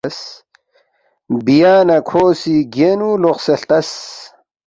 [1.45, 3.89] بیا نہ کھو سی گینُو لوقسے ہلتس